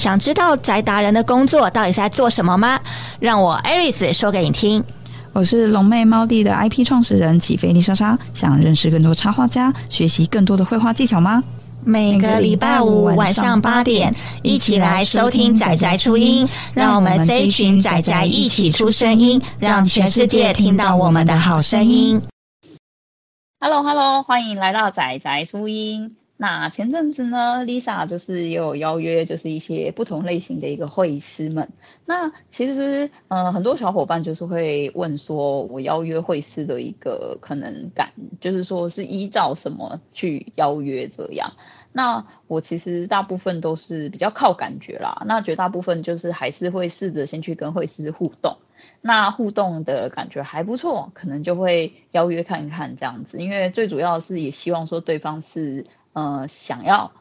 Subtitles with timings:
[0.00, 2.80] 想知道宅达人的工作到底是在做什么吗？
[3.18, 4.82] 让我 Aris 说给你听。
[5.34, 11.44] 我是龙妹猫弟的 IP 创始人起飞丽莎莎，想认识更多插画家，学习更多的绘画技巧吗？
[11.84, 22.18] 每个礼拜五晚上八点，一起来收听仔仔初音，让我们这一群仔仔一起出声音，让全世界听到我们的好声音。
[23.60, 26.16] Hello，Hello，欢迎来到仔仔初音。
[26.42, 31.68] 那前阵子呢，Lisa 就是也有邀约，就是一些不同类型的一个绘师们。
[32.06, 41.52] 那其实呃，很多小伙伴就是会问说，我邀约会师的一个可能感，就是说是依照什么去邀约这样。
[41.92, 45.22] 那我其实大部分都是比较靠感觉啦。
[45.26, 48.56] 那绝大部分就是还是会试着先去跟会师互动。
[49.02, 53.36] 那互动的感觉还不错，可能就会邀约看看这样子。
[53.42, 55.84] 因为最主要是也希望说对方是。
[56.12, 57.12] 呃，想要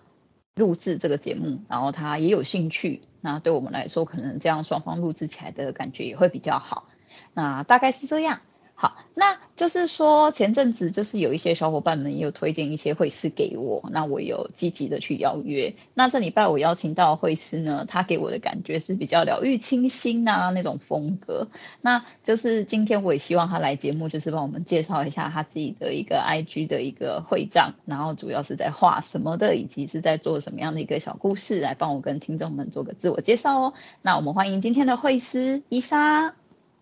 [0.56, 6.88] 录制这个节目，然后他也有兴趣，那对我们来说，可能这样双方录制起来的感觉也会比较好。
[7.34, 8.42] 那大概是这样。
[8.82, 15.76] 好，那就是说前阵子就是有一些小伙伴们也有推荐一些会师给我，那我有积极的去邀约。
[15.96, 21.50] 那这礼拜我邀请到会师呢，他给我的感觉是比较疗愈、清新啊那种风格。
[21.82, 33.74] 那就是今天我也希望他来节目，就是帮我们介绍一下他自己的一个 IG 的一个会账，然后主要是在画什么的，以及是在做什么样的一个小故事，来帮我跟听众们做个自我介绍哦。
[34.02, 36.34] 那我们欢迎今天的会师伊莎。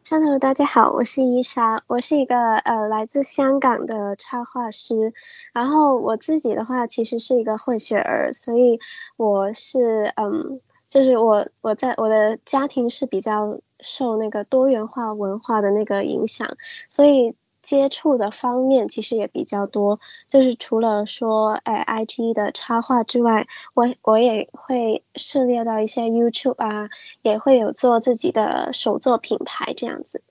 [0.10, 5.14] Hello，大家好，我是伊莎，我是一个呃来自香港的插画师。
[5.54, 8.80] 然后我自己的话，其实是一个混血儿，所以
[9.18, 16.48] 我是嗯，就是我我在我的家庭是比较受那个多元化文化的那个影响，
[16.90, 17.36] 所以。
[17.68, 26.88] 接触的方面其实也比较多，就是除了说，哎，IG 的插画之外，我我也会涉猎到一些 YouTube 啊，
[27.24, 30.22] 也会有做自己的手作品牌这样子。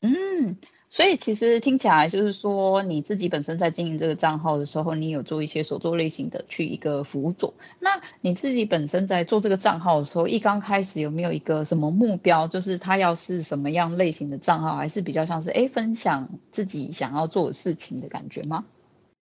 [0.00, 0.56] 嗯。
[0.96, 7.52] 所以其实听起来就是说，你自己本身在经营这个账号的时候，你有做一些手作类型的去一个辅佐。
[7.80, 12.48] 那你自己本身在做这个账号的时候，一刚开始有没有一个什么目标？
[12.48, 18.64] 就是它要是什么样类型的账号，还是比较像是哎分享自己想要做的事情的感觉吗？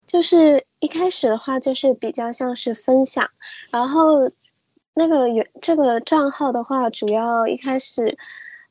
[0.05, 3.27] 就是一开始的话，就是比较像是分享。
[3.71, 4.29] 然后
[4.93, 8.15] 那个有这个账号的话，主要一开始。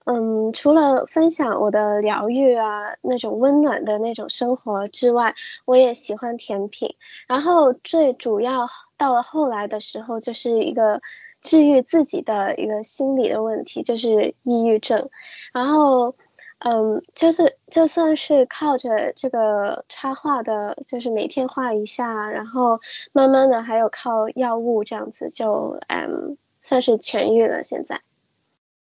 [0.04, 6.92] 嗯，除了分享我的疗愈啊，那种温暖的那种生活之外，我也喜欢甜品。
[7.28, 11.00] 然后最主要到了后来的时候，就是一个
[11.40, 15.08] 治愈自己的一个心理的问题，就是抑郁症。
[15.52, 16.14] 然后，
[16.60, 22.80] 嗯，就是就算是靠着这个插画的，就是每天画一下，然后
[23.12, 27.62] 慢慢的还有靠药物这样子就，嗯算是痊愈了。
[27.62, 28.00] 现在，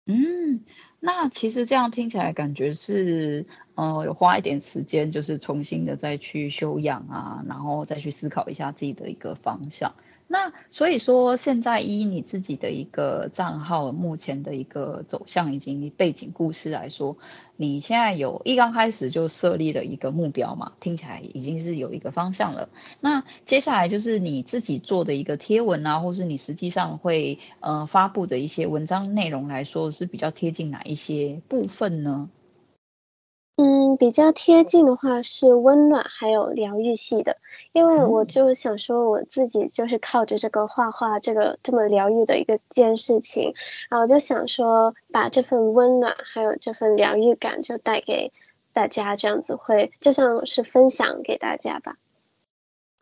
[0.08, 0.63] 嗯。
[1.06, 9.94] 那其实这样听起来感觉是，呃，有花一点时间，就是重新的再去修养啊，然后再去思考一下自己的一个方向。
[10.34, 17.16] 那所以说，现在依你自己的一个账号目前的一个走向以及背景故事来说，
[17.56, 20.72] 你现在有一刚开始就设立了一个目标嘛？
[20.80, 22.68] 听起来已经是有一个方向了。
[23.00, 32.28] 那接下来就是你自己做的一个贴文啊，或是你实际上会呃发布的一些文章内容来说，是比较贴近哪一些部分呢？
[33.58, 37.38] 嗯，比较贴近的话是温暖还有疗愈系的，
[37.72, 43.53] 因为我就想说我自己就是靠着这个画画这个这么疗愈的一个件事情，
[43.92, 48.31] 然后就想说把这份温暖还有这份疗愈感就带给
[48.74, 51.96] 大家，这样子会就像是分享给大家吧。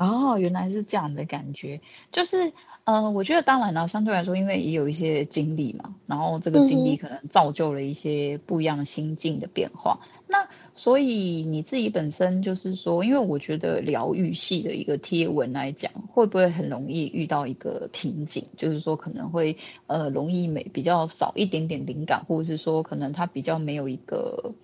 [0.02, 1.80] 哦，原来是这样的感觉，
[2.12, 2.52] 就是。
[2.84, 10.00] 嗯、呃，我觉得当然了，相对来说，因为也有一些经历嘛，然后这个经历可能造就了一些不一样心境的变化。
[10.02, 18.44] 嗯、那所以你自己本身就是说，因为我觉得疗愈系的一个贴文来讲，会不会很容易遇到一个瓶颈？
[18.58, 24.56] 就是说可能会呃容易没比较少一点点灵感，或者是说可能它比较没有一个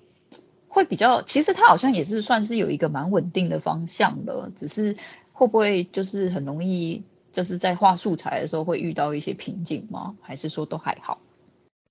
[0.68, 4.98] 会比较，其实它好像也是算是有一个蛮稳定的方向的，只是
[5.38, 7.04] 会不会就是很容易。
[7.30, 10.16] 就是在画素材的时候会遇到一些瓶颈吗？
[10.22, 11.20] 还是说都还好？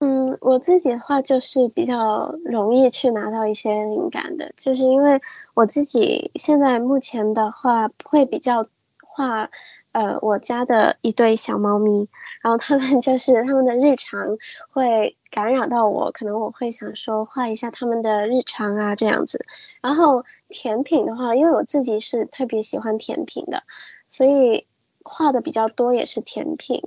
[0.00, 5.20] 嗯，我自己的话就是比较容易去拿到一些灵感的，就是因为
[5.54, 8.66] 我自己现在目前的话会比较
[9.00, 9.48] 画，
[9.92, 12.08] 呃，我家的一对小猫咪，
[12.42, 14.36] 然后他们 就是他们的日常
[14.70, 19.44] 会感染到我，可能我会想说画一下他们的日常啊这样子。
[19.80, 23.62] 然后甜品的话，因为我自己是特别喜欢甜品的，
[24.08, 24.66] 所以。
[25.08, 26.82] 画的比较多也是甜品，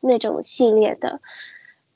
[0.00, 1.20] 那种系列的。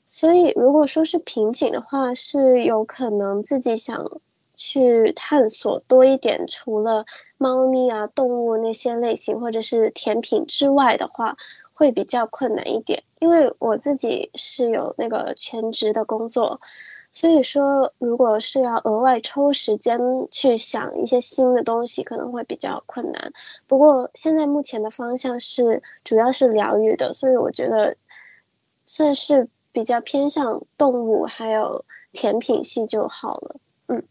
[0.05, 4.09] 所以如果说是瓶颈的话，是有可能自己想
[4.55, 7.05] 去探索多一点，除了
[7.37, 11.35] 猫咪啊、动物那些类型或者是甜品之外的话，
[11.77, 13.03] 会比较困难一点。
[13.19, 16.59] 因为我自己是有那个全职的工作。
[17.11, 23.31] 所以说，如果是要额外抽时间去想一些新的东西，可能会比较困难。
[23.65, 27.95] 不过现在目前的方向是主要是疗愈的，所以我觉得
[28.85, 33.55] 算是比较偏向动物还有甜品系就好了。
[33.87, 34.03] 嗯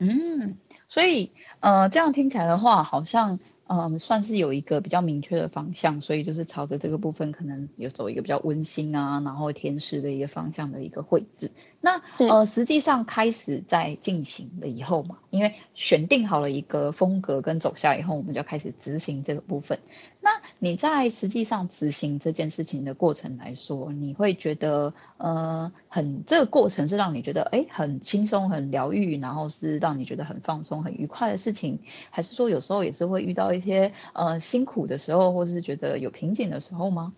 [0.00, 0.58] 嗯，
[0.88, 1.30] 所以
[1.60, 3.38] 呃，这样听起来的话，好像。
[3.74, 11.50] 嗯，算是有一个比较明确的方向，所以就是朝着这个部分，可能有走一个比较温馨啊，然后天使的一个方向的一个绘制。
[11.84, 19.80] 那呃，实际上开始在进行了以后嘛，因为选定好了一个风格跟走向以后，我们就开始执行这个部分。
[20.20, 20.30] 那
[20.60, 31.80] 你在实际上执行这件事情的过程来说，你会觉得呃，很这个过程是让你觉得哎，很轻松、很疗愈，然后是让你觉得很放松、很愉快的事情，
[32.10, 37.12] 还是说有时候也是会遇到一些呃辛苦的时候，或者是觉得有瓶颈的时候吗？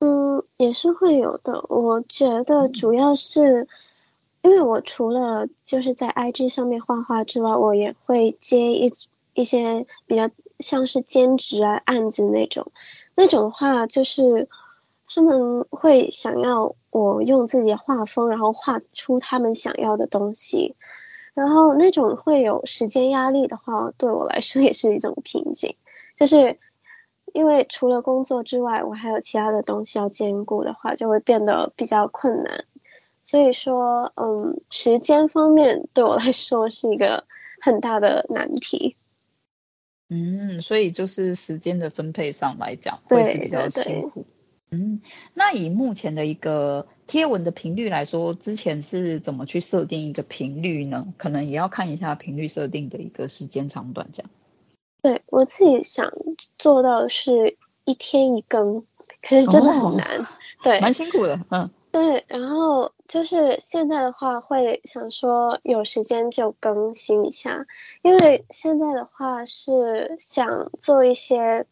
[0.00, 1.64] 嗯，也是会有的。
[1.68, 3.66] 我觉得主要是
[4.42, 8.90] 因为我除了就是在 IG 上面画画之外，我也会接一
[9.34, 10.30] 一些比较。
[10.60, 12.66] 像是兼职啊案子那种，
[13.14, 14.48] 那种的话就是
[15.06, 20.74] 他们会想要我用自己的画风，然后画出他们想要的东西，
[21.34, 25.72] 然后那种会有时间压力的话，对我来说也是一种瓶颈，
[26.16, 26.58] 就是
[27.34, 32.64] 因为除了工作之外，我还有其他的东西要兼顾的话，就会变得比较困难。
[33.22, 37.24] 所以说，嗯，时间方面对我来说是一个
[37.60, 38.96] 很大的难题。
[40.08, 44.24] 嗯，所以就是时间的分配上来讲，会是比较辛苦。
[44.70, 45.00] 嗯，
[45.34, 51.12] 那以目前的一个贴文的频率来说，之前是怎么去设定一个频率呢？
[51.18, 54.30] 可能也要看一下频率设定的一个时间长短这样。
[55.00, 56.12] 对，我自己想
[56.58, 58.84] 做到的是一天一更，
[59.22, 60.26] 可是真的很难， 哦、
[60.62, 61.70] 对，蛮辛苦的，嗯。
[61.90, 67.64] 对，然后就是现在的话，会想说有时间就更新一下，
[68.02, 71.64] 因为现在的话是想做一些，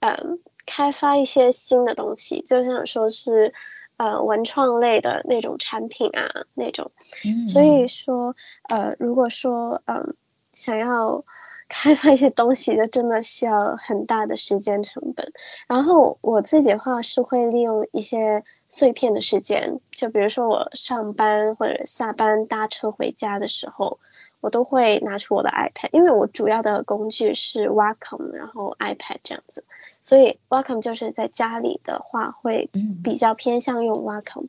[0.00, 3.52] 嗯，开发一些新的东西，就像说是，
[3.96, 6.90] 呃，文创类的那种产品啊，那种，
[7.24, 8.34] 嗯、所以说，
[8.68, 10.14] 呃，如果说，嗯，
[10.52, 11.24] 想要。
[11.70, 15.32] 开发一些东西就真的需要很大的时间成本，
[15.68, 23.98] 然后我自己的话是会利用一些碎片的时间，就比如说我上班或者下班搭车回家的时候，
[24.40, 29.64] 我都会拿出我的 iPad，因为我主要的工具是 Wacom，然后 iPad 这样子，
[30.02, 32.68] 所以 Wacom 就是在家里的话会
[33.04, 34.46] 比较偏向用 Wacom。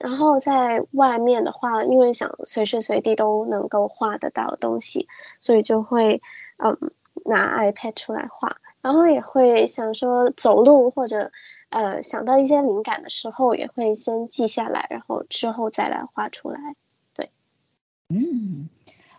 [0.00, 5.06] 然后在外面的话，因为想随时随地都能够画得到东西，
[5.38, 6.22] 所以就会
[6.56, 6.74] 嗯
[7.26, 8.56] 拿 iPad 出来画。
[8.80, 11.30] 然后也会想说走路或者
[11.68, 16.58] 呃想到一些灵感的时候，也会先记下来，然后之后再来画出来。
[17.14, 17.30] 对，
[18.08, 18.70] 嗯，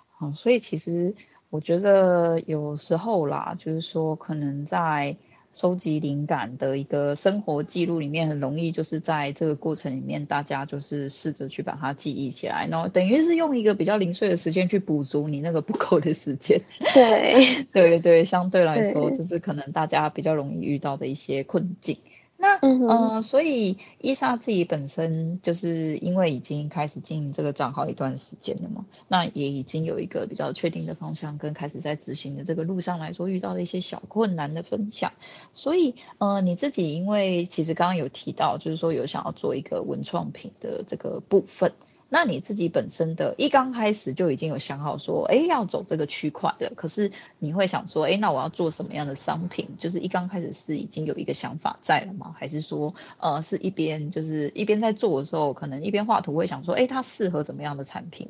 [0.10, 1.13] 好，所以其实
[1.51, 5.16] 我觉得有时候啦，就是说可能在。
[5.53, 16.61] 收集灵感的一个生活记录里面，很容易就是在这个过程里面，大家就是试着去把它记忆起来，然后等于是用一个比较零碎的时间去补足你那个不够的时间。
[16.94, 21.97] 对，对对，相对来说，这是可能大家比较容易遇到的一些困境。
[22.42, 35.14] 那嗯、呃，所以伊莎自己本身就是因为已经开始经营这个账号一段时间了嘛，那也已经有一个比较确定的方向，跟开始在执行的这个路上来说遇到的一些小困难的分享。
[35.54, 41.71] 所以呃，你自己因为其实刚刚有提到，就是说有想要做一个文创品的这个部分。
[42.13, 46.69] 那你自己本身的一刚开始就已经有想好说，哎，要走这个区块了。
[46.75, 49.65] 可是你会想说，哎，那我要做什么样的商品？
[49.77, 52.35] 就是一刚开始是已经有一个想法在了吗？
[52.37, 58.27] 还是说，呃，是一边就是一边在做的时候，可能一边画图会想说，哎，它适合怎么样的产品？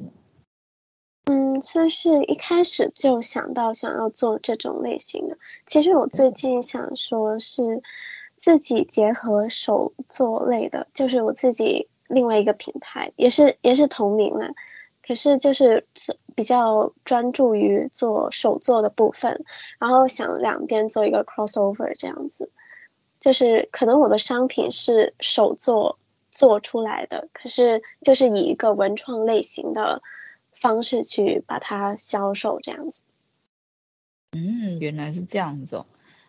[1.25, 5.35] 嗯，算是一开始就想到想要做这种类型的。
[5.65, 7.81] 其实我最近想说是
[8.37, 11.87] 自己结合手作类的，就是我自己。
[12.11, 14.53] 另外一个品牌也是也是同名的，
[15.05, 15.85] 可是就是
[16.35, 19.43] 比较专注于做手作的部分，
[19.79, 22.49] 然后想两边做一个 crossover 这样子，
[23.19, 25.97] 就是可能我的商品是手作
[26.31, 30.01] 做出来的，可是就是以一个文创类型的
[30.53, 33.01] 方式去把它销售这样子。
[34.33, 35.85] 嗯，原来是这样子哦。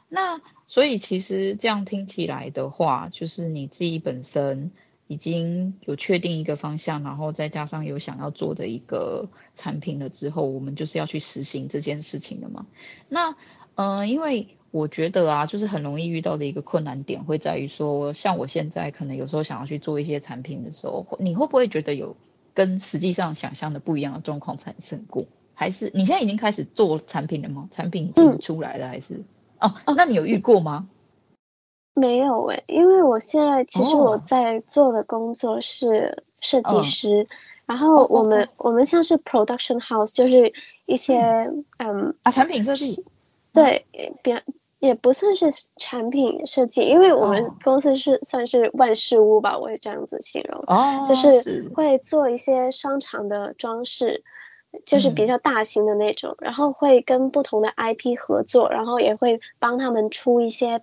[0.09, 4.71] 那所以其实这样听起来的话，就是你自己本身
[5.13, 12.65] 已经有确定一个方向，然后再加上有想要做的一个产品了之后，我们就是要去实行这件事情了嘛。
[13.11, 13.31] 那
[13.75, 22.17] 嗯、呃，因为我觉得啊，就是很容易遇到的一个困难点会在于说，像我现在可能有时候想要去做一些产品的时候，你会不会觉得有
[22.55, 25.27] 跟实际上想象的不一样的状况产生过？
[25.53, 27.69] 还是你现在已经开始做产品了吗？
[27.71, 29.23] 产品已经出来了，还是？
[29.59, 30.89] 嗯哦，那你有遇过吗？
[31.95, 37.27] 没有诶、欸，因为我现在其实我在做的工作是设计师，哦、
[37.67, 40.53] 然后我们、哦、我们像是 production house，就是
[40.87, 43.05] 一些嗯，嗯啊产品设计，
[43.53, 43.85] 对，
[44.23, 44.43] 别
[44.81, 45.47] 也不算是
[45.77, 54.23] 产品设计，因为我们公司是算是万事屋吧，我会这样子形容，哦，就是会做一些商场的装饰。
[54.87, 60.83] 就是比较大型的那种，嗯，然后会跟不同的 IP 合作，然后也会帮他们出一些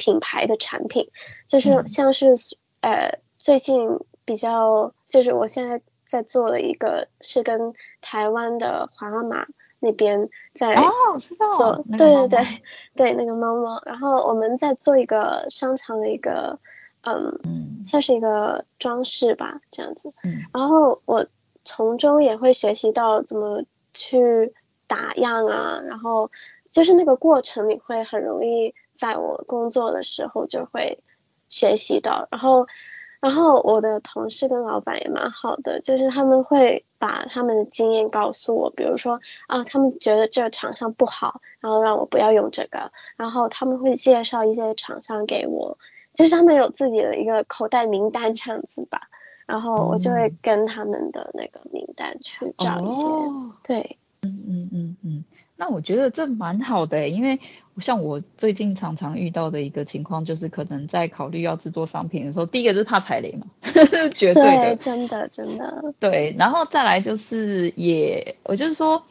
[0.00, 1.06] 品牌的产品，
[1.46, 2.32] 就是像是，
[2.80, 3.86] 嗯、呃最近
[4.24, 9.46] 比较就是我现在在做的一个是跟台湾的皇阿玛
[9.78, 12.38] 那边在做，哦，知道，对对对
[12.96, 16.58] 对那个猫猫，然后我们在做一个商场的一个
[17.02, 21.26] 嗯，嗯像是一个装饰吧这样子，嗯，然后我。
[21.62, 24.50] 从中也会学习到怎么去
[24.86, 26.28] 打样啊，然后
[26.70, 31.02] 就是那个过程，你会很容易在我工作的时候就会
[31.48, 32.28] 学习到。
[32.30, 32.66] 然后，
[33.18, 45.78] 然后我的同事跟老板也蛮好的，就是他们会把他们的经验告诉我，比如说啊，他们觉得这个厂商不好，然后让我不要用这个，然后他们会介绍一些厂商给我，
[46.14, 49.00] 就是他们有自己的一个口袋名单这样子吧。
[49.46, 54.79] 然后我就会跟他们的那个名单去找一些，哦、对，嗯嗯嗯嗯，
[55.60, 57.38] 那我觉得这蛮好的，因为
[57.80, 63.46] 像我最近常常遇到的一个情况，就是可能在考虑要制作商品的时候，第一个就是怕踩雷嘛，
[64.16, 69.04] 绝对的，对，真的真的，对，然后再来就是也，我就是说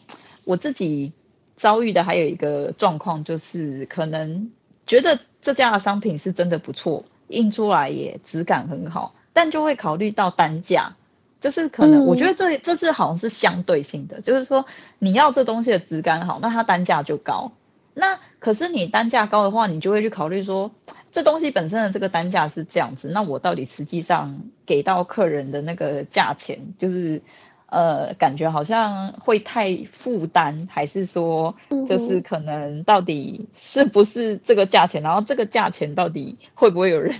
[0.43, 1.13] 我自己
[1.55, 4.51] 遭遇的还有一个状况，就是可能
[4.87, 9.13] 觉得这家的商品是真的不错，印出来也质感很好。
[9.33, 10.95] 但就会考虑到单价，
[11.39, 14.65] 就是可能我觉得这、嗯、这是好像是相对性的，就是说
[14.99, 17.51] 你要这东西的质感好，那它单价就高。
[17.93, 20.71] 那可是你单价高的话，你就会去考虑说，
[21.11, 27.21] 这东西本身的这个单价是这样子，那我到底实际上给到客人的那个价钱，就是
[27.65, 31.55] 呃，感觉好像会太负担，还是说
[31.87, 35.01] 就是可能到底是不是这个价钱？
[35.03, 37.15] 然后这个价钱到底会不会有人？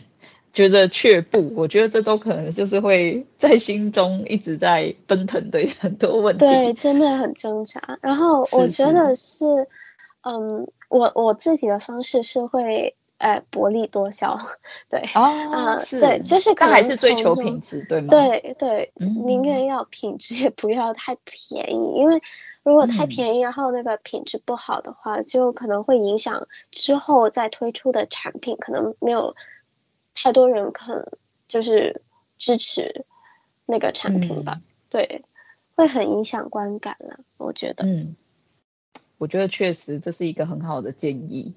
[0.52, 6.46] 觉得却步，我觉得这都可能就是会在心中一直在奔腾的很多问题。
[6.46, 7.80] 对，真的很挣扎。
[8.02, 9.68] 然后我觉得是，是是
[10.24, 14.36] 嗯，我我自己的方式是会，呃，薄利多销。
[14.90, 18.08] 对，哦，啊、呃，是，对，就是可能还是追求品质，对吗？
[18.10, 22.20] 对对，宁愿要品质，也不要太便宜，嗯、因为
[22.64, 29.36] 如果太便宜，然后那个品质不好的话，嗯、就可能会影响之后再推出的产品，可能没有。
[30.22, 31.06] 太多人可能
[31.48, 32.02] 就是
[32.38, 33.06] 支持
[33.66, 35.24] 那个产品吧，嗯、对，
[35.76, 37.20] 会很影响观感了。
[37.38, 38.16] 我觉得，嗯，
[39.18, 41.54] 我觉得确实这是一个很好的建议。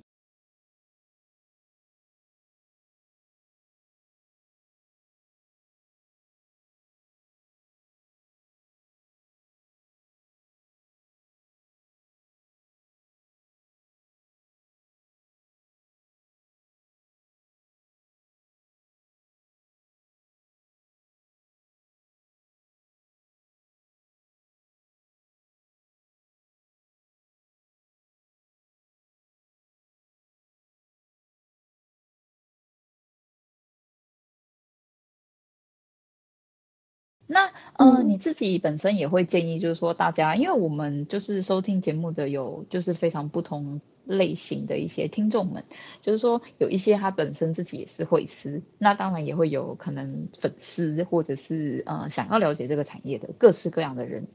[37.32, 37.46] 那
[37.78, 45.64] 嗯、呃，你自己本身也会建议，就是说大家，因为我们就是收听节目的有就是非常不同类型的一些听众们，
[46.02, 54.26] 就是说有一些他本身自己也是会师，那当然也会有可能粉丝或者是呃想要了解这个产业的各式各样的人。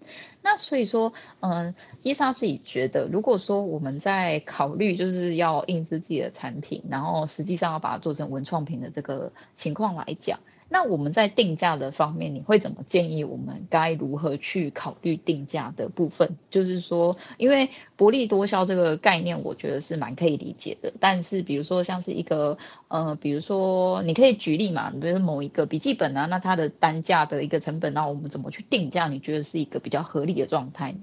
[0.42, 10.39] 那所以说，嗯、呃，伊莎自己觉得，如果说我们在考虑就是要印制自己的产品，然后实际上要把它做成文创品的这个情况来讲。
[10.70, 16.38] 那我们在定价的方面，你会怎么建议我们该如何去考虑定价的部分？
[16.50, 20.94] 就是说，因为薄利多销这个概念，我觉得是蛮可以理解的。
[21.00, 22.58] 但是，比如说像是一个
[22.90, 29.08] 呃，比如说你可以举例嘛，比如说某一个笔记本啊，那它的单价的一个成本，那我们怎么去定价？
[29.08, 30.96] 你觉得是一个比较合理的状态？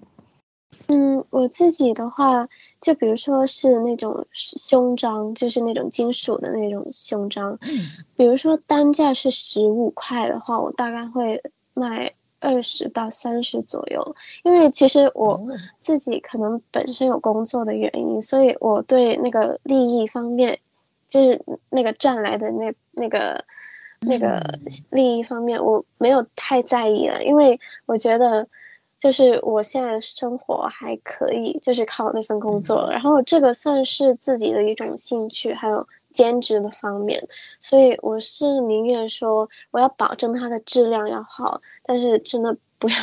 [0.89, 2.47] 嗯，我自己的话，
[2.81, 7.59] 就比如说是那种胸章，就是那种金属的那种胸章，
[8.17, 14.17] 比如说单价是十五块的话，我大概会卖二十到三十左右。
[14.43, 15.39] 因为其实我
[15.79, 20.59] 自己可能本身有工作的原因，所以我对那个利益方面，
[21.09, 23.45] 就是那个赚来的那那个
[24.01, 24.59] 那个
[24.91, 28.47] 利益方面，我没有太在意了，因为我觉得。
[29.05, 37.23] 就是我现在生活还可以，就是靠那份工作，然后这个算是自己的一种兴趣，还有兼职的方面，
[37.61, 42.97] 所以我是宁愿说我要保证它的质量要好，但是真的不要，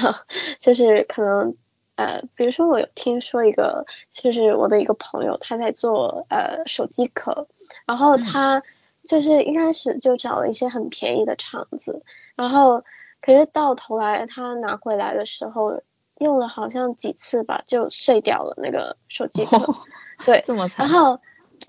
[0.60, 1.56] 就是可能
[1.98, 7.48] 呃，比如说我有听说一个，就是我的一个朋友他在做呃手机壳，
[7.86, 8.60] 然后他
[9.04, 12.02] 就是一开始就找了一些很便宜的厂子，
[12.36, 12.84] 然后
[13.22, 15.80] 可是到头来他拿回来的时候。
[16.22, 19.58] 用了好像几次吧，就碎掉了那个手机壳。
[19.58, 19.76] 哦、
[20.24, 20.88] 对， 这么惨。
[20.88, 21.20] 然后，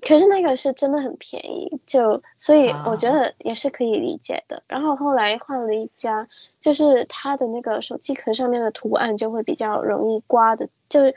[0.03, 4.57] 可是那个是真的很便宜，就所以我觉得也是可以理解的。
[4.57, 6.27] 啊、然后后来换了一家，
[6.61, 11.15] 就是它的那个手机壳上面的图案就会比较容易刮的，就是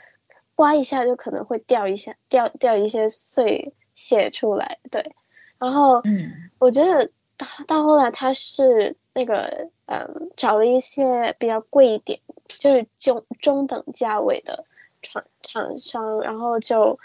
[0.54, 4.78] 刮一下就可能会掉一下，掉掉一些碎屑出来。
[4.90, 5.14] 对，
[5.58, 12.20] 然后嗯，我觉得到到后来它是那个嗯，找了一些比较贵一点。
[12.60, 14.64] 就是中中等价位的
[15.02, 16.96] 厂厂商，然后就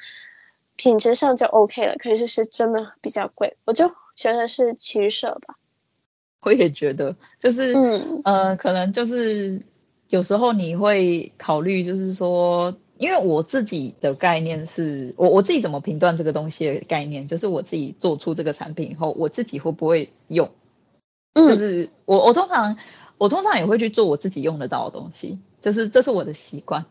[0.75, 5.55] 品质上就 OK 了，可是是真的比较贵，我就觉得是取舍吧。
[6.41, 9.59] 我也觉得，就是嗯呃，可能就是
[10.09, 20.51] 有时候你会考虑，就是说，因为我自己的概念是我我自己怎么评断这个东西的概念，就是我自己做出这个产品以后，我自己会不会用？
[21.35, 22.77] 就是我我通常。
[23.17, 26.83] 我通常也会去做我自己用得到的东西，就是这是我的习惯，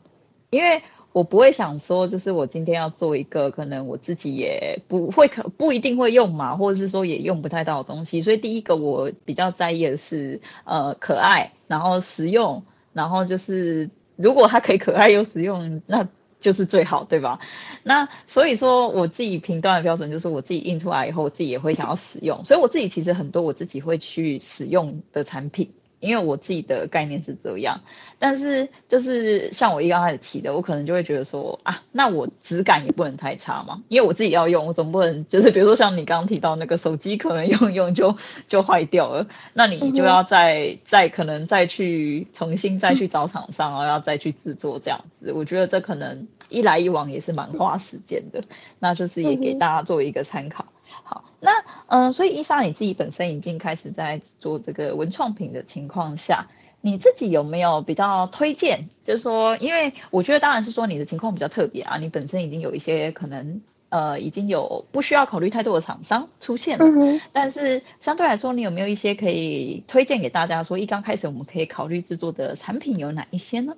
[0.50, 0.80] 因为
[1.10, 8.22] 我不会想说，就是我今天要做一个可能我自己也不会可不一定会用嘛，或者是说也用不太到的东西。
[8.22, 16.06] 所以第一个我比较在意的是，呃，可爱，然后实用，然后就是如果它可以可爱又实用，那
[16.40, 17.38] 就是最好，对吧？
[17.82, 25.72] 那所以说我自己评断的标准就是我自己印出来以后，我自己也会想要使用，所以我自己其实很多我自己会去使用的产品。
[26.00, 27.80] 因为我自己的概念是这样，
[28.18, 38.16] 但是就是像我一刚开始提的，我可能就会觉得说啊，那我质感也不能太差嘛，因为我自己要用，我总不能就是比如说像你刚刚提到那个手机，可能用一用就
[38.48, 48.42] 就坏掉了，那你就要再再可能再去重新再去找厂商，然后要再去制作这样子，我觉得这可能一来一往也是蛮花时间的，
[48.78, 50.64] 那就是也给大家做一个参考。
[51.10, 51.50] 好，那
[51.88, 56.46] 嗯、呃，所以伊莎你自己本身已经开始在做这个文创品的情况下，
[56.80, 58.88] 你自己有没有比较推荐？
[59.02, 73.74] 就是说，因为我觉得当然是说你的情况比较特别啊，你本身已经有一些可能呃，已经有不需要考虑太多的厂商出现了，嗯、但是相对来说，你有没有一些可以推荐给大家说，一刚开始我们可以考虑制作的产品有哪一些呢？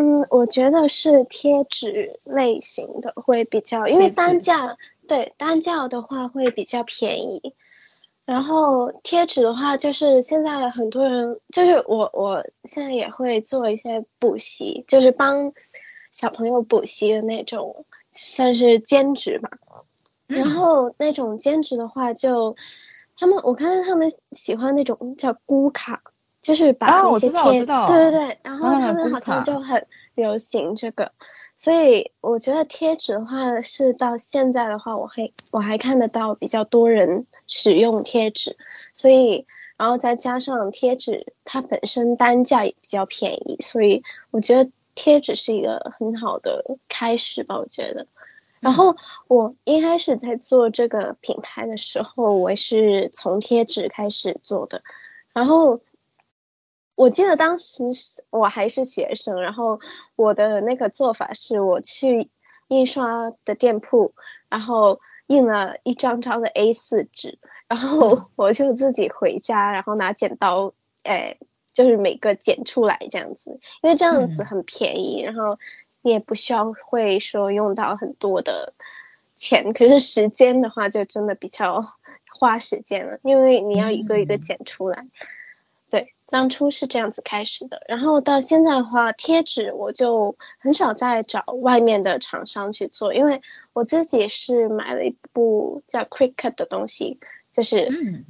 [0.00, 4.76] 嗯，我觉得是贴纸类型的会比较，因为单价
[5.08, 7.52] 对单价的话会比较便宜。
[8.24, 15.52] 然后贴纸的话，就是现在很多人，就是我我现在也会做一些补习，就是帮
[16.12, 19.50] 小朋友补习的那种，算是兼职吧。
[20.28, 22.56] 嗯、然后那种兼职的话就，就
[23.18, 26.00] 他们我看到他们喜欢那种叫咕卡。
[26.48, 31.12] 就是把那些贴，啊、对对对，然后他们好像就很流行这个，啊、
[31.58, 38.56] 所以我觉得贴纸的话是到现在的话，我还我还看得到比较多人使用贴纸，
[38.94, 39.44] 所以
[39.76, 48.06] 然后再加上贴纸它本身单价也比较便宜，所以我觉得贴纸是一个很好的开始吧，我觉得。
[48.60, 48.96] 然后
[49.28, 54.80] 我一开始在做这个品牌的时候，我是从贴纸开始做的，
[55.34, 55.78] 然后。
[56.98, 57.84] 我记得当时
[58.30, 59.78] 我还是学生，然后
[60.16, 62.28] 我的那个做法是，我去
[62.66, 64.12] 印刷的店铺，
[64.48, 70.72] 然后印了一张张的 A4 纸，然后 我就自己回家，然后拿剪刀，
[71.04, 71.38] 哎，
[71.72, 75.56] 就是每个剪出来这样子，因为这样子很便宜，嗯、然后
[76.02, 78.72] 你也不需要会说用到很多的
[79.36, 81.94] 钱，可是时间的话就真的比较
[82.36, 84.98] 花时间了，因为你要一个一个剪出来。
[85.00, 85.10] 嗯
[86.30, 93.40] 当初是这样子开始的，然后到现在的话，贴纸我就很少再找外面的厂商去做，因为
[93.72, 97.18] 我自己是买了一部叫 Cricut 的东西，
[97.50, 98.26] 就是，嗯、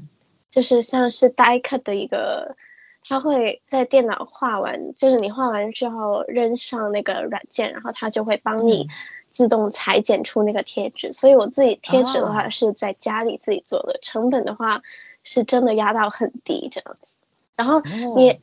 [0.49, 2.55] 就是像是 die cut 的一个
[3.03, 8.87] 它会在电脑画完，就是你画完之后扔上那个软件，然后它就会帮你
[9.33, 11.09] 自动裁剪出那个贴纸。
[11.09, 14.81] 嗯、所以我自己贴纸的话是在家里自己做的，哦、成本的话
[15.25, 17.17] 是真的压到很低这样子。
[17.59, 17.83] 然后
[18.17, 18.37] 你，哦、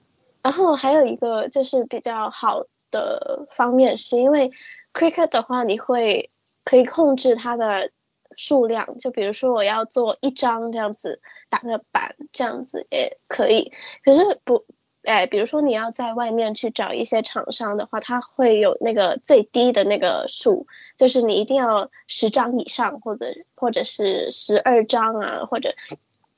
[0.44, 4.52] 然后还有一个就是比较好的方面，是因为
[4.94, 6.30] Cricut 的话，你会
[6.64, 7.90] 可以控制它的
[8.36, 11.20] 数量，就比如说我要做一张这样子。
[11.48, 13.72] 打个板这样子也可以，
[14.04, 14.66] 可是不，
[15.04, 20.66] 哎，比如说你要在外面去找一些厂商的话，它会有那个最低的那个数，
[20.98, 25.74] 就是你一定要十张以上，或者或者是十二张啊，或者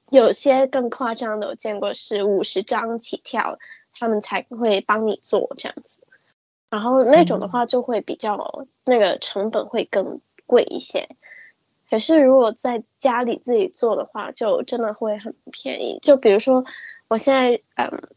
[0.10, 3.58] 有些更夸张的，我见过是五十张起跳，
[3.94, 6.00] 他们才会帮你做这样子。
[6.70, 11.08] 然后那种的话就会比较、嗯、那个成本会更贵一些。
[11.90, 15.98] 可是，如果在家里自己做的话，就真的会很便宜。
[16.02, 16.66] 就比如说，
[17.08, 18.10] 我现在嗯，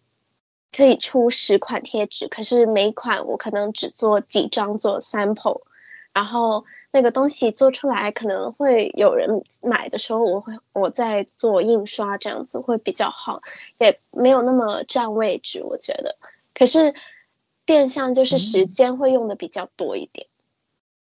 [0.76, 5.62] 可以出十款贴纸，可是每款我可能只做几张做 sample，
[6.12, 13.42] 然后那个东西做出来可能会有人买的时候，我会我在做印刷，这样子会比较好，
[13.78, 16.16] 也没有那么占位置，我觉得。
[16.54, 16.94] 可是
[17.64, 20.26] 变相就是时间会用的比较多一点。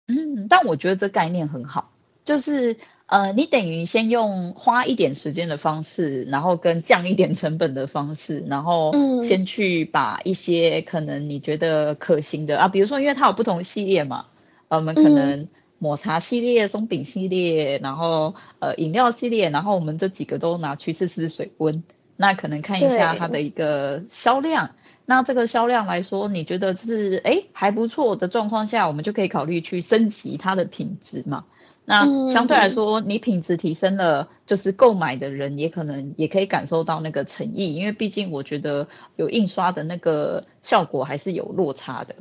[0.09, 1.93] 嗯，但我觉得这概念很好。
[2.25, 14.27] 就是呃，你等于先用花一点时间的方式，然后跟降一点成本的方式，然后先去把一些可能你觉得可行的啊，比如说因为它有不同系列嘛，
[14.69, 15.49] 呃，我们可能
[15.79, 21.83] 抹茶系列、松饼系列，然后呃饮料系列，然后我们这几个都拿去试试水温，
[22.17, 24.71] 那可能看一下它的一个销量。
[25.05, 31.45] 那这个销量来说，你觉得是诶还不错的状况下，我们就可以考虑去升级它的品质嘛。
[31.85, 42.17] 那相对来说，你品质提升了，就是购买的人也可能也可以感受到那个诚意，因为毕竟我觉得有印刷的那个效果还是有落差的，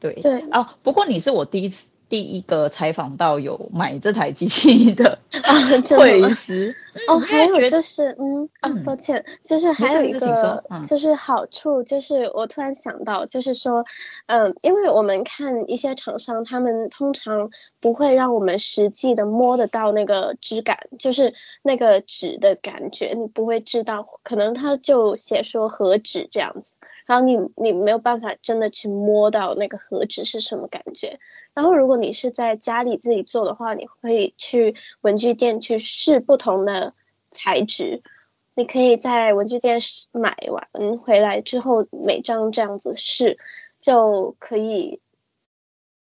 [0.00, 0.66] 对对哦。
[0.82, 1.88] 不过你是我第一次。
[2.08, 5.18] 第一个采访到有买这台机器的
[5.98, 6.72] 会师
[7.08, 10.20] 哦，还有就是，嗯啊，抱歉，就是还有一个
[10.86, 13.84] 就是好处，就是我突然想到，就是说，
[14.26, 26.70] 嗯，因为我们看一些厂商，他们通常不会让我们实际的摸得到那个质感，就是那个纸的感觉，你不会知道，可能他就写说何纸这样子。
[27.06, 31.18] 然后你你没有办法真的去摸到那个和纸是什么感觉。
[31.54, 36.92] 然后如果你是在家里自己做的话，你可以去文具店去试不同的
[37.30, 38.02] 材质。
[38.58, 39.78] 你可以在文具店
[40.12, 43.38] 买完回来之后，每张这样子试，
[43.82, 44.98] 就可以，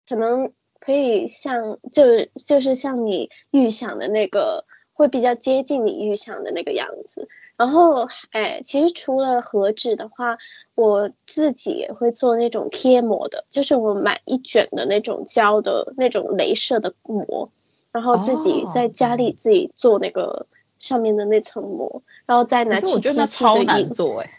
[0.08, 2.04] 可能可以像就
[2.46, 4.64] 就是像你预想的那个，
[4.94, 7.28] 会比较接近你预想的那个样子。
[7.58, 10.38] 然后，哎，其实除了盒纸的话，
[10.76, 17.50] 我自己也会做那种贴膜的，就是我买一卷的那种胶的那种镭射的膜，
[17.94, 20.46] 然后自己在家里自己做那个
[20.80, 24.30] 上面的那层膜，哦、然后再拿去我觉得那超难做哎，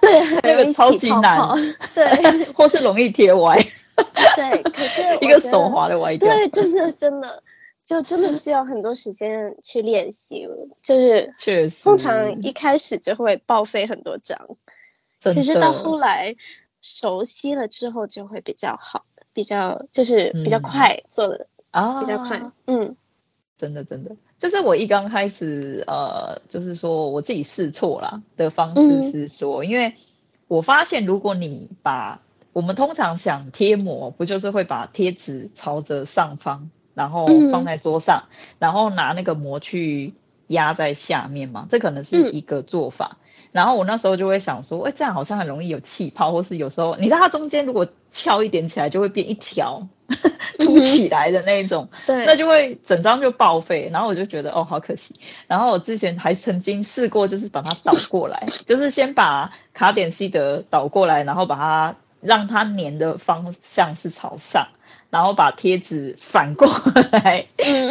[0.00, 1.40] 对， 那个超级难，
[1.94, 3.58] 对，或是容易贴歪，
[4.36, 7.42] 对，可是 一个手滑的歪掉，对，真的真的。
[7.86, 10.44] 就真的需要很多时间去练习，
[10.82, 14.36] 就是确实，通常一开始就会报废很多张，
[15.22, 16.34] 可是到后来
[16.82, 22.96] 熟悉了之后就会比较好，比较就是比较快做的啊，比较快，嗯，
[23.56, 29.94] 真的真的，就是我一刚开始呃，就是说我自己试错啦的方式是说，嗯、因为
[30.48, 32.20] 我发现如果你把
[32.52, 36.68] 我们通常想贴膜，不就是会把贴纸朝着上方。
[36.96, 40.14] 然后放在桌上，嗯、然后拿那个膜去
[40.46, 43.18] 压在下面嘛，这可能是一个做法。
[43.20, 49.86] 嗯、然后我那时候就会想说，哎，这样好像很容易有气泡，或是有时候你知道它中间如果翘一点起来，就会变一条
[50.58, 51.86] 凸起来的那种，
[52.24, 53.90] 那就会整张就报废。
[53.92, 55.14] 然后我就觉得哦，好可惜。
[55.46, 64.66] 然后我之前还曾经试过，就是把它倒过来，就是先把卡点西德倒过来，然后把它让它粘的方向是朝上。
[65.10, 66.68] 然后把贴纸反过
[67.12, 67.46] 来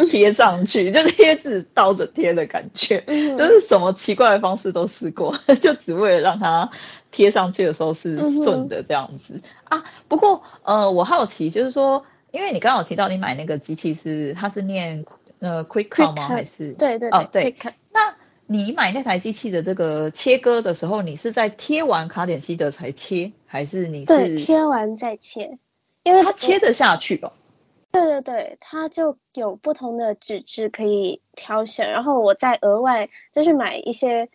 [0.08, 6.70] 贴上去，嗯、 就是贴纸倒着贴的感觉，嗯、就是什么奇怪的方式都试过， 就只为了让它
[7.10, 9.84] 贴上去的时候是顺的这样子、嗯、啊。
[10.08, 15.04] 不过呃，我好奇就是说，因为你刚刚有提到你买那个机器是它是念
[15.40, 16.28] 呃 QuickCut 吗？
[16.28, 17.56] 还是对对对哦对。
[17.92, 18.14] 那
[18.46, 25.58] 你买那台机器的这个切割的时候，你是在贴完卡点西德才切，还是你是对贴完再切？
[26.06, 27.32] 因为它切得下去哦，
[27.90, 34.28] 对对对，它就有不同的纸质可以挑选，然后我再额外就是买一些，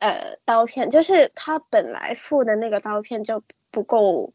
[0.00, 4.32] 呃刀片，就是它本来附的那个刀片就不够，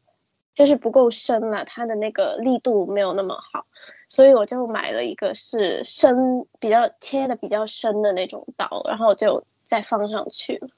[0.54, 3.66] 就是不够深了，它的那个力度没有那么好，
[4.08, 10.70] 所以我就买了一个是深比较切的比较深的那种刀，然后就再放上去了。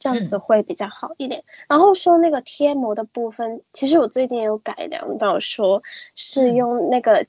[0.00, 1.38] 这样子会比较好一点。
[1.40, 5.80] 嗯、然后说那个贴膜的部分，其实我最近也有改良到，说
[6.16, 7.24] 是用那个，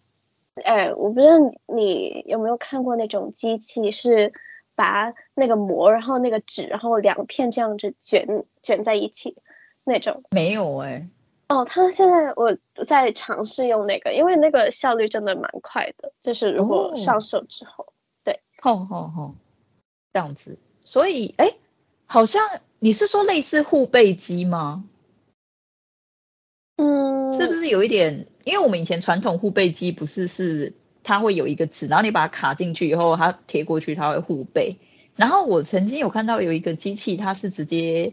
[0.64, 1.34] 哎、嗯，我不知道
[1.68, 4.32] 你有没有看过那种机器，是
[4.74, 8.26] 把那个膜，然后那个纸，然后两片这样子卷
[8.64, 9.36] 卷在一起
[9.84, 10.24] 那种。
[10.32, 11.08] 没有哎、欸。
[11.50, 12.58] 哦，他现在我
[12.88, 18.40] 在尝试用那个，因为那个效率真的蛮快的，就是如果上手之后，哦、对。
[18.62, 19.36] 好好好，
[20.14, 21.52] 这样子，所以哎。
[22.12, 22.42] 好像
[22.80, 24.84] 你是说类似护背机吗？
[26.76, 28.28] 嗯，是不是有一点？
[28.44, 34.76] 因为我们以前传统护背机不是是它会有一个纸，然后你把它卡进去以后，它贴过去，它会护背。
[35.16, 38.12] 然后我曾经有看到有一个机器，它是直接，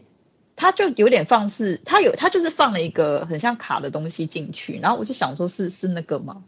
[0.55, 6.41] 它就有点放肆，它有它就是放了一个很像卡的东西进去，然后我就想说是是那个吗？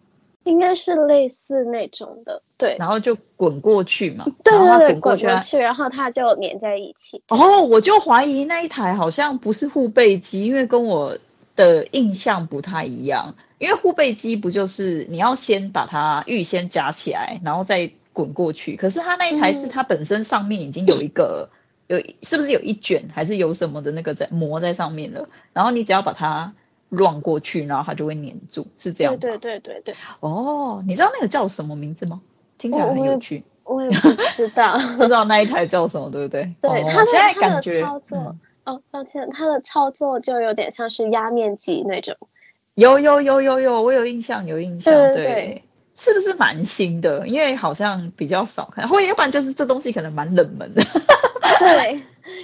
[0.44, 7.22] 应该是类似那种的，对，然后就滚过去嘛，对对对，滚过去，滚过去，然后它就粘在一起。
[7.28, 11.16] 哦，我就怀疑那一台好像不是护背机，因为跟我
[11.56, 13.36] 的印象不太一样。
[13.60, 18.76] 因为护背机不就是你要先把它预先夹起来，然后再滚过去？
[18.76, 21.48] 可是它那一台是它本身上面已经有一个、
[21.88, 25.30] 嗯、有，是不是有一卷还是有什么的那个在膜在上面了？
[25.54, 26.52] 然后你只要把它。
[26.92, 29.18] 乱过去，然后它就会粘住，是这样。
[29.18, 29.96] 对对对对对。
[30.22, 32.22] 哦，你知道那个叫什么名字吗？
[32.58, 33.44] 听起来很有趣。
[33.64, 36.44] 我也，不知道， 不知道那一台叫什么，对不对？
[36.62, 42.16] 对，它、哦、现在感觉操作、嗯，哦，抱歉，它的操作就有点像是压面机那种。
[42.76, 44.94] 有有有有有，我有印象，有印象。
[44.94, 45.64] 对，对，对，对，
[45.96, 47.26] 是不是蛮新的？
[47.28, 50.84] 因为好像比较少看，或要不然就是这东西可能蛮冷门的。
[51.60, 52.02] 对，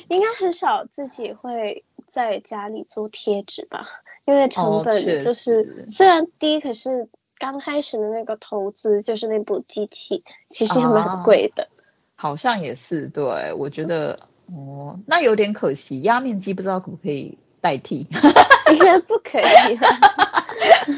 [0.10, 3.85] 应该很少自己会在家里做贴纸吧。
[4.25, 11.69] 因为成本就是、哦、虽然低，可是刚开始的那个投资就是那部机器，其实也蛮贵的、啊。
[12.15, 18.05] 好像也是，对，我觉得哦，那有点可惜，压面机不知道可不可以代替？
[18.73, 19.87] 应该不可以吧？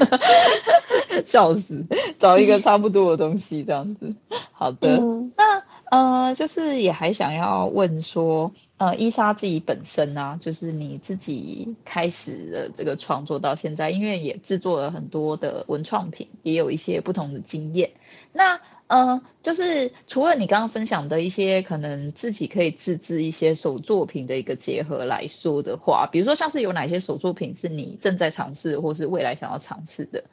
[1.23, 1.85] 笑死，
[2.17, 4.11] 找一个差不多的东西这样子。
[4.51, 8.51] 好的，嗯、那呃，就是也还想要问说。
[8.79, 17.91] 呃，伊莎自己本身呢、啊，就是你自己开始的这个创作到现在，因为也制作了很多的文创品，也有一些不同的经验。
[18.31, 30.23] 那呃，就是除了你刚刚分享的一些可能自己可以自制一些手作品的一个结合来说的话，比如说像是有哪些手作品是你正在尝试，或是未来想要尝试的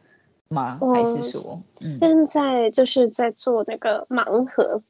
[0.46, 0.78] 吗？
[0.94, 4.80] 还是说，嗯，现在就是在做那个盲盒，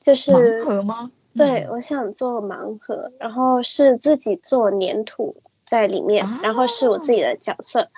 [0.00, 1.10] 就是盲盒吗？
[1.36, 7.90] 对，我想做盲盒，然后是自己做粘土在里面，啊，然后是我自己的角色，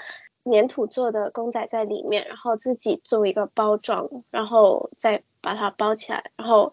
[0.44, 6.72] 粘土做的公仔在里面，然后自己做一个包装，然后再把它包起来，然后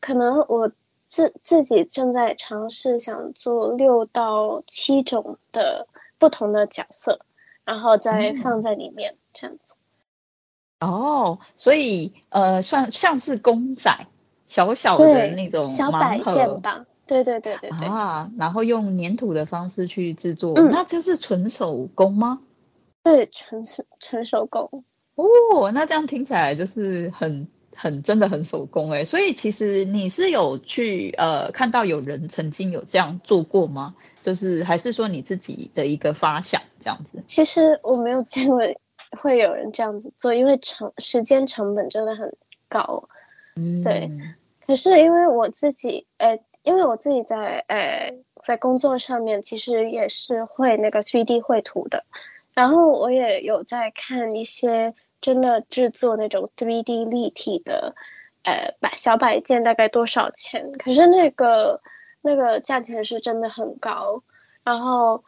[0.00, 0.70] 可能我
[1.08, 5.86] 自自己正在尝试想做六到七种的
[6.18, 7.20] 不同的角色，
[7.64, 9.62] 然后再放在里面，嗯，这样子。
[10.80, 13.90] 哦，所以呃，算像是公仔。
[14.46, 22.40] 小小的那种小摆件吧，对对对对对啊，然后用粘土的方式去制作，嗯，那就是纯手工吗？
[23.02, 25.70] 对，纯手纯手工哦。
[25.72, 29.04] 那这样听起来就是很很真的很手工哎。
[29.04, 33.94] 所以其实你是有去呃看到有人曾经有这样做过吗？
[34.22, 37.22] 就是还是说你自己的一个发想这样子？
[37.28, 38.60] 其实我没有见过
[39.18, 42.36] 会有人这样子做，因为成时间成本真的很
[42.68, 43.08] 高。
[43.56, 44.10] 嗯，对，
[44.66, 52.04] 可是因为我自己，呃，因为我自己在，呃，在工作上面其实也是会那个 3D 绘图的，
[52.54, 57.94] 然后我也有在看一些真的制作那种 3D 立体的，
[58.44, 60.70] 呃，摆小摆件大概多少钱？
[60.78, 61.80] 可是那个
[62.22, 64.22] 那个价钱是真的很高，
[64.64, 65.24] 然后。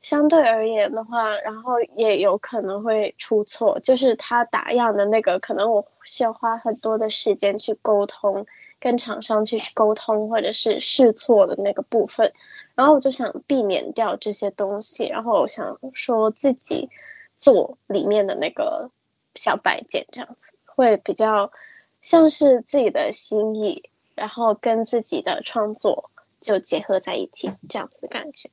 [0.00, 8.46] 相对而言的话，然后也有可能会出错，就是他打样的那个，可能我需要花很多的时间去沟通，
[8.78, 12.32] 跟厂商去沟通，或者是试错的那个部分，
[12.74, 16.88] 然后我就想避免掉这些东西，然后我想说自己
[17.36, 18.90] 做里面的那个
[19.34, 21.52] 小摆件，这样子会比较
[22.00, 26.10] 像是自己的心意，然后跟自己的创作
[26.40, 28.48] 就结合在一起，这样子的感觉。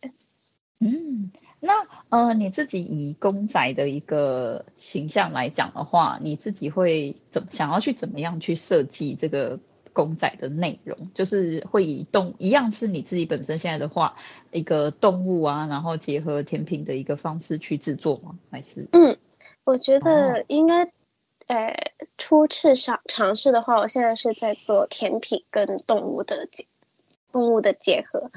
[0.79, 1.73] 嗯，那
[2.09, 9.59] 呃，你自己以公仔的一个形象来讲的话，你自己会怎么想要去怎么样去设计这个
[9.91, 14.15] 公仔的内容，就是会以动一样是你自己本身现在的话
[14.51, 18.37] 一个动物啊，然后结合甜品的一个方式去制作吗？
[18.51, 18.87] 还是？
[18.91, 19.17] 嗯，
[19.63, 20.83] 我觉得应该，
[21.47, 21.75] 呃，
[22.19, 26.67] 初次尝尝试的话，我现在是在做甜品跟动物的结
[27.31, 28.29] 动物的结合。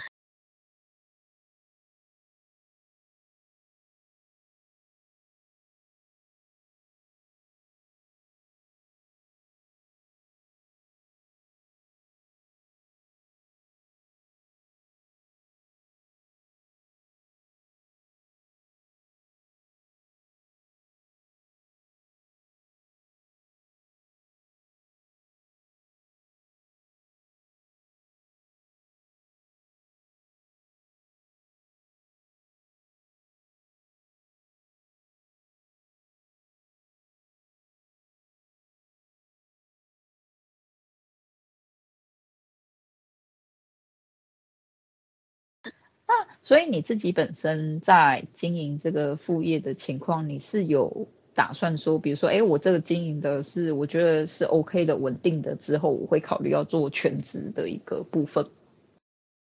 [46.51, 58.45] 所以你自己本身在经营这个副业的情况，你是有打算说，比如说，哎，我这个经营的是我觉得是 OK 的、稳定的，之后我会考虑要做全职的一个部分。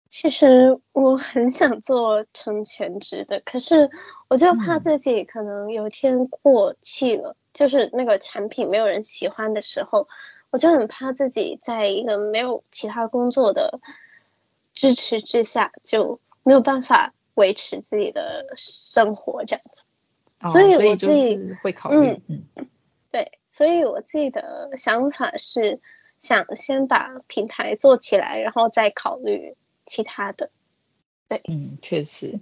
[0.09, 3.91] 其实我很想做成全职的，可是
[4.29, 10.07] 我就怕自己可能有一天过气了，嗯、就是那个产品没有人喜欢的时候，
[10.51, 13.81] 我就很怕自己在一个没有其他工作的
[14.73, 16.21] 支持之下就。
[16.43, 19.85] 没有办法维持自己的生活这样子，
[20.41, 21.97] 哦、所以我自己会考虑，
[22.29, 22.67] 嗯，嗯
[23.11, 25.81] 对，所以我自己的想法是
[26.19, 30.51] 想先把品牌做起来，然后再考虑其他的。
[31.29, 32.39] 对，嗯，确实。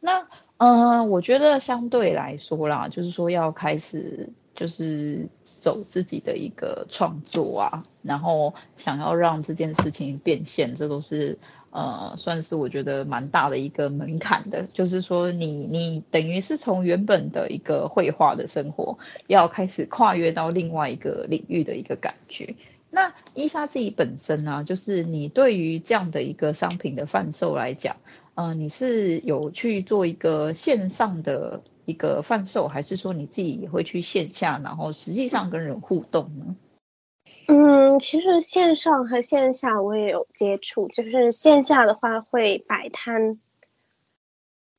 [0.00, 11.38] 那，嗯、呃，我觉得相对来说啦，就是说要开始就是走自己的一个创作啊，然后想要让这件事情变现，这都是。
[11.74, 22.54] 呃，算是我觉得蛮大的一个门槛的，就是说你你等于是从原本的一个绘画的生活，要开始跨越到另外一个领域的一个感觉。
[22.90, 27.96] 那伊莎自己本身呢、啊，就是你对于这样的一个商品的贩售来讲，
[28.34, 36.56] 呃，你是有去做一个线上的一个贩售，还是说你自己也会去线下，然后实际上跟人互动呢？
[37.46, 43.40] 嗯，其实线上和线下我也有接触，就是线下的话会摆摊，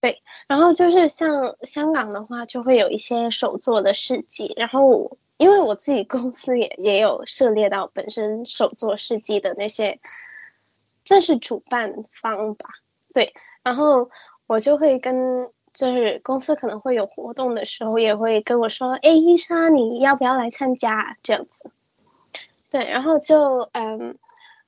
[0.02, 10.00] 对，然后就是像香港的话就会有一些手作的市集，然后因为我自己公司也也有涉猎到本身手作市集的那些，
[11.04, 12.70] 这是主办方吧，
[13.14, 14.10] 对，然后
[14.48, 21.72] 我就会跟就是公司可能会有活动的时候也会跟我说，哎，伊莎你要不要来参加这样子。
[22.70, 24.18] 对，然后就嗯，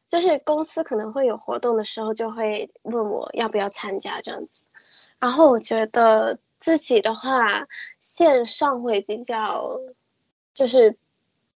[0.09, 4.63] 就是公司可能会有活动的时候，就会问我要不要参加这样子。
[5.19, 7.67] 然后我觉得自己的话，
[7.99, 9.79] 线上会比较，
[10.53, 10.97] 就是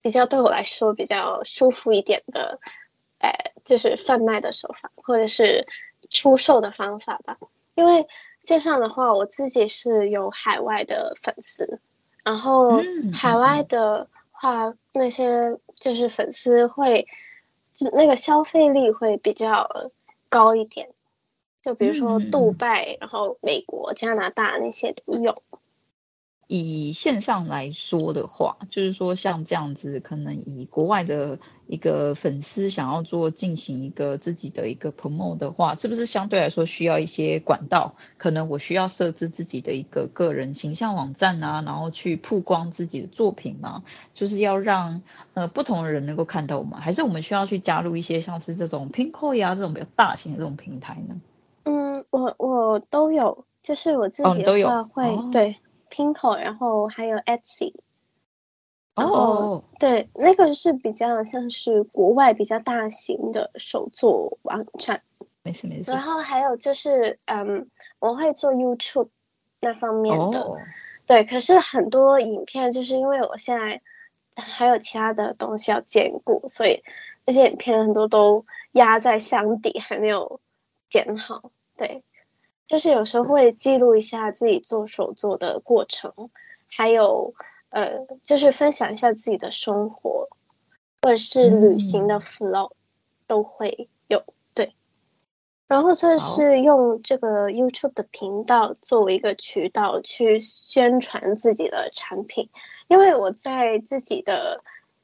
[0.01, 2.60] 比较对我来说比较舒服一点的，
[3.19, 3.33] 哎，
[3.65, 5.65] 就是贩卖的手法或者是
[6.10, 7.38] 出售的方法吧。
[7.75, 8.07] 因为
[8.41, 11.80] 线上的话，我自己是有海外的粉丝，
[12.23, 12.82] 然后
[13.13, 14.08] 海外的。
[14.39, 17.08] 话那些就是粉丝会，
[17.73, 19.67] 就那个消费力会比较
[20.30, 20.88] 高一点，
[21.63, 25.41] 就比如说杜拜，嗯、然后美国、加拿大那些都有。
[26.47, 37.93] 以线上来说的话，就是说像这样子，可能以国外的一个粉丝想要做进行一个自己的一个 promote 的话，是不是相对来说需要一些管道？
[38.17, 43.83] 可能我需要设置自己的一个个人形象网站啊，然后去曝光自己的作品嘛，
[44.13, 45.01] 就是要让
[45.33, 51.21] 呃不同的人能够看到我们，还是我们需要去加入一些像是这种 Pinkoi 呀这种比较大型的这种平台呢？
[51.63, 55.57] 嗯，我我都有，就是我自己的话会、哦、对。
[55.89, 57.73] Pinkoi，然后还有 Etsy，
[58.95, 59.63] 哦、oh.
[59.80, 65.02] 对，那个是比较像是国外比较大型的手作网站。
[65.43, 65.91] 没事没事。
[65.91, 67.69] 然后还有就是，嗯，
[68.00, 69.10] 我会做 YouTube
[69.62, 70.58] 那方面的，oh.
[71.06, 71.23] 对。
[71.23, 73.82] 可是很多影片就是因为我现在
[74.36, 76.84] 还有其他的东西要兼顾，所以
[77.26, 80.39] 那些影片很多都压在箱底，还没有
[80.89, 81.51] 剪好。
[81.76, 82.03] 对。
[82.68, 86.11] 就是有时候会记录一下自己做手作的过程，
[86.68, 87.34] 还有
[87.70, 90.28] 呃，就是分享一下自己的生活，
[91.01, 92.72] 或者是旅行的 flow，
[93.26, 94.22] 都会有
[94.53, 94.74] 对。
[95.68, 102.49] 然后算是用这个 YouTube 的频道作为一个渠道去宣传自己的产品，
[102.88, 104.61] 因为我在自己的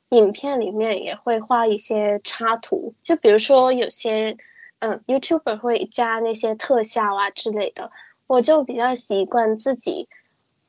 [0.09, 4.37] 影片里面也会画一些插图，就比如说有些
[4.83, 7.89] 嗯 YouTuber 会加那些特效啊之类的，
[8.27, 10.09] 我就比较习惯自己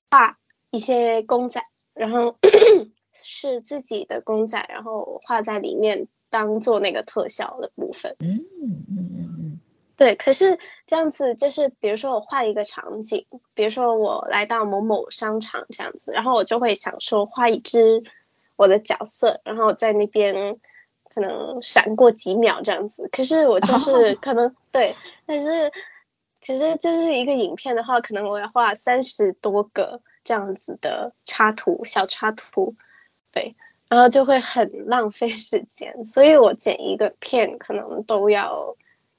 [0.09, 0.39] 画
[0.71, 1.61] 一些公仔，
[1.95, 2.37] 然后
[3.13, 8.15] 是自己的公仔，然后画在里面当做那个特效的部分。
[8.21, 9.61] 嗯嗯嗯嗯，
[9.97, 10.15] 对。
[10.15, 10.57] 可是
[10.87, 18.03] 这样子就是，比如说我画一个场景，比如说我来到某某商场这样子，然后我就会想说画一只
[18.55, 20.57] 我的角色，然后在那边
[21.15, 23.09] 可能闪过几秒这样子。
[23.13, 24.95] 可是我就是可能、哦、对，
[25.27, 25.71] 但是
[26.47, 30.01] 可是就是一个影片的话，可能我要画三十多个。
[30.27, 32.75] 这样子的插图，小插图，
[33.31, 33.55] 对，
[33.91, 38.75] 然后就会很浪费时间，所以我剪一个片可能都要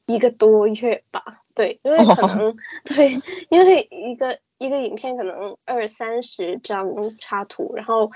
[0.08, 3.12] 一个多月吧，对，因为可能、哦、对，
[3.50, 6.88] 因为一个一个影片可能二三十张
[7.20, 8.12] 插图，然后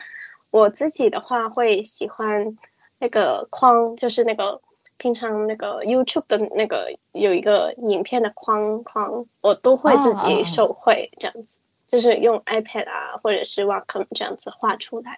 [0.50, 2.58] 我自己的话会喜欢
[3.00, 4.62] 那个框，就是那个
[4.98, 11.58] 平常那个 YouTube 的那个有一个影片的框框，我都会自己手绘这样子。
[11.58, 15.18] 哦就是用 iPad 啊，或者是 Wacom 这样子画出来。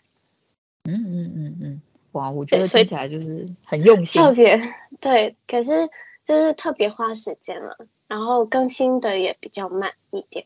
[0.86, 1.82] 嗯嗯嗯嗯，
[2.14, 4.22] 哇，我觉得听起来就是很用心。
[4.22, 4.58] 特别
[5.02, 5.90] 对，可是
[6.24, 7.76] 就是特别花时间了，
[8.08, 10.46] 然后更新的也比较慢一点。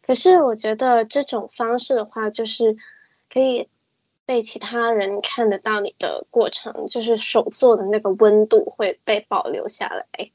[0.00, 2.76] 可是我觉得这种方式的话，就是
[3.28, 3.66] 可以
[4.26, 10.30] 被其他人看得到你的过程，就是手做的那个温度会被保留下来。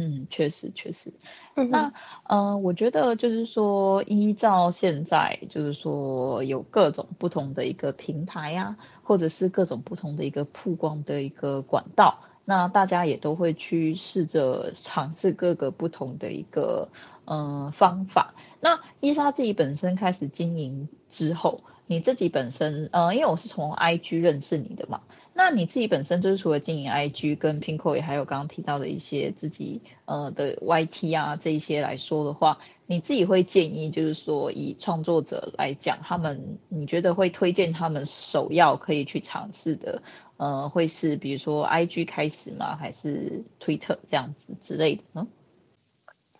[0.00, 1.12] 嗯，确实确实。
[1.56, 1.92] 那
[2.28, 16.88] 呃，我觉得就是说，依照现在就是说有各种不同的一个平台呀、啊，或者是各种不同的一个曝光的一个管道，那大家也都会去试着尝试各个不同的一个
[17.24, 18.32] 呃方法。
[18.60, 25.00] 那伊莎自己本身开始经营之后，你自己本身呃，因为我是从 IG 认识你的嘛。
[25.34, 40.02] 那你自己本身就是除了经营 IG 跟 Pinko，也还有刚刚提到的一些自己呃的 YT 啊这一些来说的话，你自己会建议就是说以创作者来讲，他们你觉得会推荐他们首要可以去尝试的，
[40.38, 42.76] 呃，会是比如说 IG 开始吗？
[42.76, 45.26] 还是 Twitter 这样子之类的呢？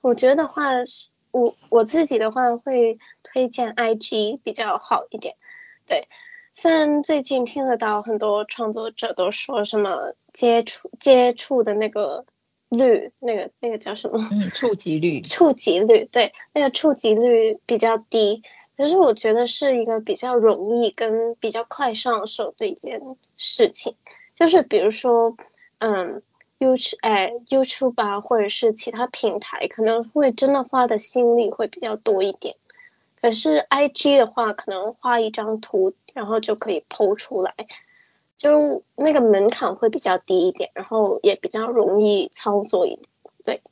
[0.00, 5.34] 我觉得的话是我我自己的话会推荐 IG 比较好一点，
[5.86, 6.08] 对。
[6.54, 12.24] 虽然最近听得到很多创作者都说什么接触接触的那个
[12.70, 14.18] 率，那个那个叫什么？
[14.32, 15.20] 嗯，触及率。
[15.28, 18.42] 触及率，对，那个触及率比较低。
[18.76, 23.00] 可是我觉得是一个比较容易跟比较快上手的一件
[23.36, 23.94] 事情。
[24.34, 25.36] 就是比如说，
[25.78, 26.20] 嗯
[26.58, 32.56] ，YouTube，哎，YouTube 啊，或者是其他平台，可能会真的花的心力会比较多一点。
[33.20, 37.54] 可是 IG 的话，可能画一张图，然后就可以 po 出来，
[38.36, 43.08] 就那个门槛会比较低一点，然后也比较容易操作一点。
[43.44, 43.62] 对，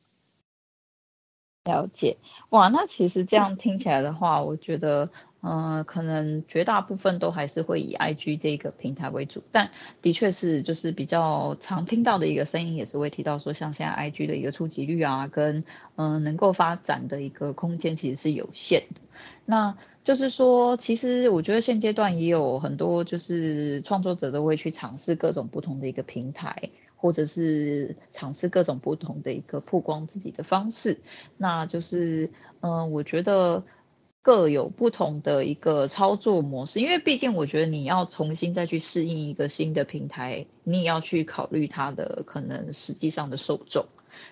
[1.65, 2.17] 了解。
[2.51, 5.11] 哇，那其实这样听起来的话，我觉得。
[5.49, 9.71] 嗯、呃，可能绝大部分都还是会以 IG 这个平台为主，但
[10.03, 15.63] 的确是就是比较常听到的一个声音，也是会提到说，像现在 IG 的一个触及率啊，跟
[15.95, 19.01] 嗯、能够发展的一个空间其实是有限的。
[19.45, 30.99] 那就是说，其实我觉得现阶段也有很多就是创作者都会去尝试各种不同的一个平台，或者是尝试各种不同的一个曝光自己的方式。
[31.37, 32.29] 那就是
[32.61, 33.63] 嗯、我觉得。
[34.27, 43.87] 各有不同的一个操作模式，因为毕竟我觉得你要重新再去适应一个新的平台，你也要去考虑它的可能实际上的受众，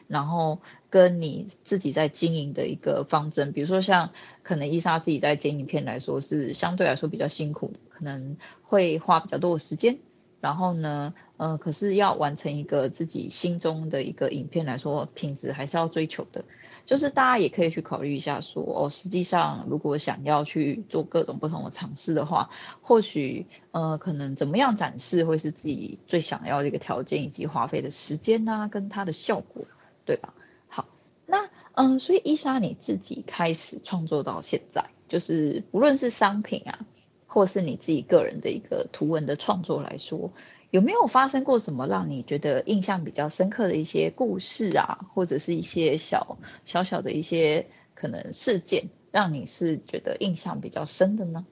[0.09, 0.59] 然后
[0.91, 4.11] 跟你自己在经营的一个方针，比如说像
[4.43, 9.99] 可能伊莎自己在剪影片来说是相对来说比较辛苦，可能会花比较多的时间，
[10.41, 16.45] 然后呢，呃，可是要完成一个自己心中的一个影片来说，品质还是要追求的。
[16.87, 22.51] 就是大家也可以去考虑一下说，哦，实际上如果想要去做各种不同的尝试的话，
[22.83, 29.65] 或许呃，可能怎么样展示会是自己最想要的一个条件，以及花费的时间啊，跟它的效果，
[30.05, 30.35] 对吧？
[30.69, 30.87] 好，
[31.27, 36.87] 那嗯、所以伊莎你自己开始创作到现在，就是无论是商品啊，
[37.27, 40.31] 或是你自己个人的一个图文的创作来说。
[40.75, 47.65] 有没有发生过什么让你觉得印象比较深刻的一些故事啊，或者是一些小小小的一些
[47.95, 51.47] 可能事件，让你是觉得印象比较深的呢？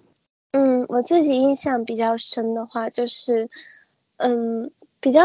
[0.51, 3.49] 嗯，我自己印象比较深的话，就是，
[4.16, 5.25] 嗯，比较，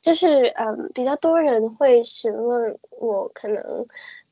[0.00, 3.84] 就是嗯，比较多人会询问我，可能，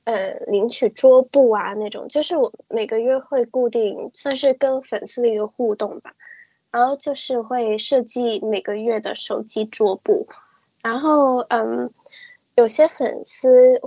[0.05, 6.15] 呃，领取桌布啊那种，就是我每个月会固定，算是跟粉丝的一个互动吧。
[6.75, 10.27] 然后就是会设计每个月的手机桌布，
[10.83, 11.89] 然后嗯，
[12.57, 13.81] 有些粉丝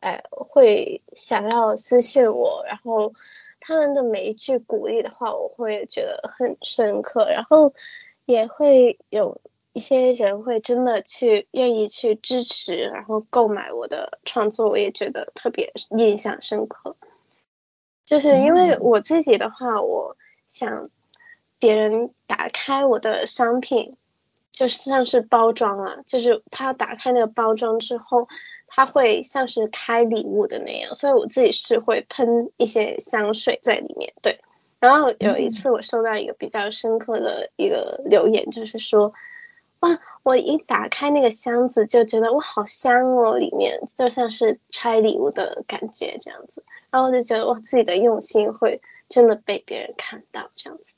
[0.00, 3.12] 哎会想要私信我，然后
[3.60, 7.70] 他们的每一句鼓励的话，我会觉得很深刻，然后
[8.24, 9.38] 也会有
[9.74, 16.96] 一些人会真的去愿意去支持，然后购买我的创作，我也觉得特别印象深刻。
[18.06, 20.16] 就是因为我自己的话，我
[20.46, 20.88] 想
[21.62, 23.96] 别人打开我的商品，
[24.50, 28.26] 就是像是包装啊，就是他打开那个包装之后，
[28.66, 34.12] 他会像是开礼物的那样，所以我自己是会喷一些香水在里面。
[34.20, 34.36] 对，
[34.80, 39.12] 然后有一次我收到一个比较深刻的一个留言，就是说。
[39.82, 39.98] 哇！
[40.22, 46.62] 我一打开那个箱子，就觉得哇，好香哦，里面就像是拆礼物的感觉这样子。
[46.88, 50.92] 然后我就觉得我，自己的用心会真的被别人看到这样子。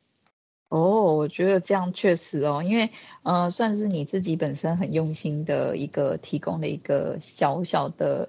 [0.75, 2.91] 哦，我觉得这样确实哦，因为
[3.23, 8.29] 呃，算是你自己本身很用心的一个提供的一个小小的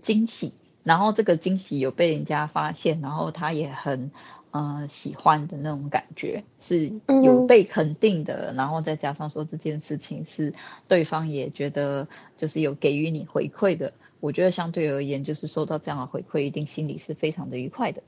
[0.00, 0.52] 惊喜，
[0.84, 4.10] 然后这个惊喜有被人家发现，然后他也很。
[4.52, 6.90] 呃，喜欢的那种感觉是
[7.22, 10.52] 有被肯定的，嗯，然后再加上说这件事情是
[10.88, 18.02] 对方也觉得就是有给予你回馈的，我觉得相对而言，就是收到这样的回馈，一定心里是非常的愉快的。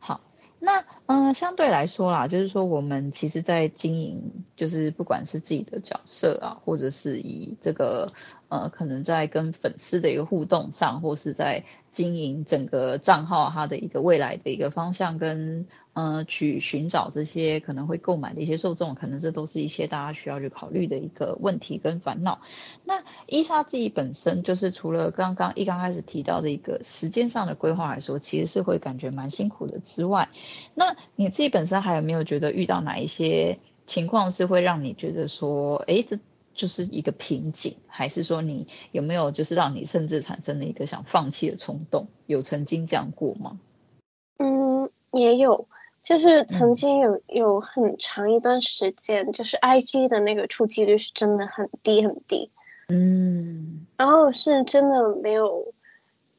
[0.00, 0.20] 好，
[0.64, 4.20] 那嗯，呃，相对来说啦，就是说我们其实，在经营，
[4.56, 8.12] 就是不管是自己的角色啊，或者是以这个
[8.48, 15.66] 呃，可能在跟粉丝的一个互动上，或是在经营整个账号它的一个未来的一个方向跟。
[15.94, 22.40] 呃，去寻找这些可能会购买的一些受众，可能这都是一些大家需要去考虑的一个问题跟烦恼。
[22.84, 30.28] 那伊莎自己本身就是除了刚刚一刚开始提到的一个时间上的规划来说，其实是会感觉蛮辛苦的之外，
[30.74, 36.18] 那你自己本身还有没有觉得遇到哪一些情况是会让你觉得说，哎，这
[36.54, 42.08] 就是一个瓶颈，还是说你有没有就是让你甚至产生了一个想放弃的冲动？
[42.26, 43.60] 有曾经这样过吗？
[44.38, 45.68] 嗯，也有。
[46.04, 52.50] 就是曾经有有很长一段时间，就是 IG 的那个触及率是真的很低很低，
[52.88, 55.72] 嗯，然后是真的没有，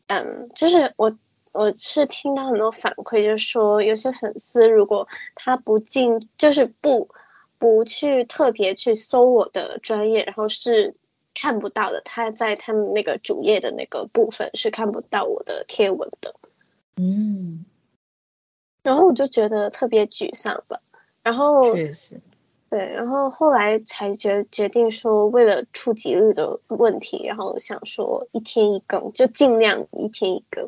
[0.06, 1.12] 嗯，就是我
[1.52, 7.10] 我是听到很多反馈，就是说有些粉丝如果他不进，就是不
[7.58, 10.94] 不去特别去搜我的专业，然后是
[11.34, 16.36] 看不到的，他在他们那个主页的那个部分是看不到我的贴文的，
[16.98, 17.66] 嗯。
[18.86, 20.80] 然后我就觉得特别沮丧吧，
[21.24, 22.22] 然后确实，
[22.70, 30.66] 对，然后后来才决决定说，为了触及率的问题，然后想说一天一更，就尽量一天一更。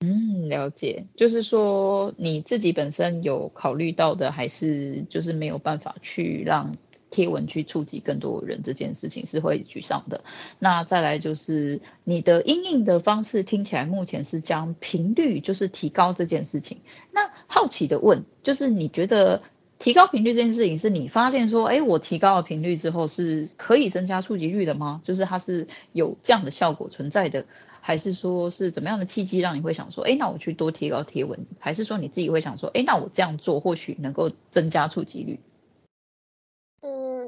[0.00, 6.72] 嗯，了解，就是说你自己本身有考虑到的，还是就是没有办法去让。
[7.10, 10.22] 贴文去触及更多人这件事情是会沮丧的。
[10.58, 16.78] 那再来就是你的因应的方式听起来目前是将频率就是提高这件事情。
[17.12, 19.42] 那好奇的问，就是你觉得
[19.78, 25.00] 提高频率这件事情是你发现说，哎，我提高了频率之后是可以增加触及率的吗？
[25.04, 27.46] 就是它是有这样的效果存在的，
[27.80, 35.38] 还是说是怎么样的契机让你会想说，哎，那我去多提高贴文，还是说你自己会想说，哎，那我这样做或许能够增加触及率？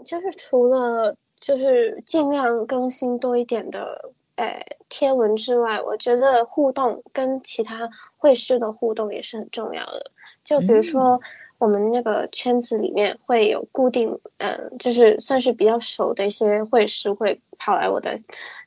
[0.04, 10.10] 就是除了就是尽量更新多一点的呃贴文之外，我觉得互动跟其他会师的互动也是很重要的。
[10.44, 11.20] 就比如说
[11.58, 18.14] 我们那个圈子里面会有固定，嗯、呃，就是算是比较熟的一些会师会跑来我的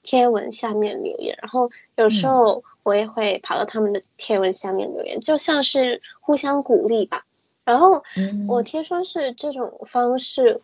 [0.03, 7.25] 贴文下面留言，然后有时候我也会跑到他们的贴文下面留言，就像是互相鼓励吧。
[7.65, 8.03] 然后
[8.47, 10.61] 我听说是这种方式。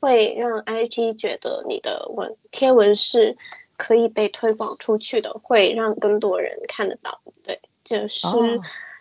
[0.00, 3.34] 会让 IG 觉得你的文贴文是
[3.78, 7.22] 可以被推广出去的，会让更多人看得到。
[7.42, 8.20] 对，就是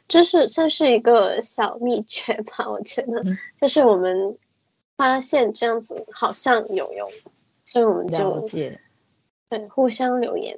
[0.07, 0.25] 这、oh.
[0.25, 2.69] 是这是一个小秘诀吧？
[2.71, 3.21] 我觉得，
[3.59, 4.37] 就是我们
[4.95, 7.11] 发现这样子好像有用，
[7.65, 8.39] 所以我们就
[9.49, 10.57] 对互相留言。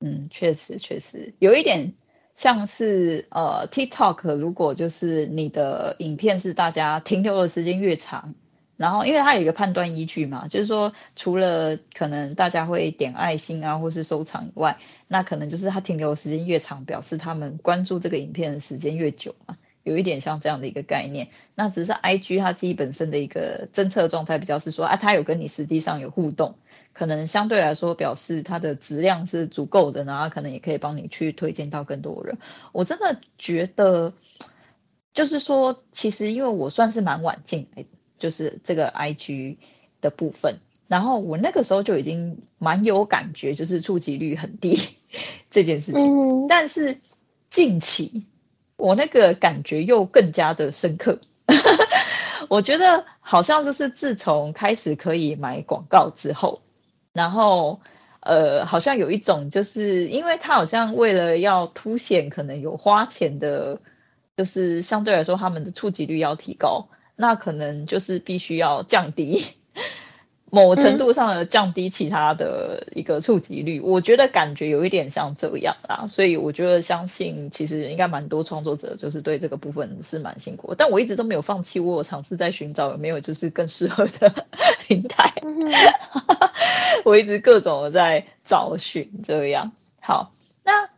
[0.00, 1.90] 嗯，确实确实有一点
[2.34, 8.34] 像是呃 TikTok，如果就是你的影片是大家停留的时间越长。
[8.76, 14.76] 然后，因为它有一个判断依据嘛，就是说，除了可能大家会点爱心啊，或是收藏以外，
[15.06, 21.28] 那可能就是它停留的时间越长，表示他们关注这个影片的时间越久嘛，有一点像这样的一个概念。
[21.54, 26.56] 那只是 IG 它自己本身的一个侦测状态比较是说，啊，它有跟你实际上有互动，
[26.94, 32.38] 可能相对来说表示它的质量是足够的，然后可能也可以帮你去推荐到更多人。
[32.72, 34.14] 我真的觉得。
[35.14, 37.84] 就是说，其实因为我算是蛮晚进来，
[38.18, 39.58] 就是这个 IG
[40.00, 44.76] 的部分，然后我那个时候就已经蛮有感觉，就是触及率很低
[45.52, 46.04] 这件事情。
[46.04, 46.98] 嗯、但是
[47.48, 48.26] 近期
[48.76, 51.20] 我那个感觉又更加的深刻。
[52.50, 56.60] 我觉得好像就是自从开始可以买广告之后，
[57.14, 57.80] 然后
[58.20, 63.80] 呃，好像有一种就是因为他好像为了要凸显可能有花钱的。
[64.36, 69.44] 就是相对来说，他们的触及率要提高，那可能就是必须要降低
[70.54, 73.80] 某程度上的降低其他的一个触及率。
[73.80, 84.32] 嗯、我觉得感觉有一点像这样啦，所以我觉得相信其实应该蛮多创作者就是对这个部分是蛮辛苦，但我一直都没有放弃，我有尝试在寻找有没有就是更适合的
[84.86, 85.70] 平台，嗯、
[87.04, 89.72] 我一直各种的在找寻这样。
[90.00, 90.32] 好，
[90.62, 90.88] 那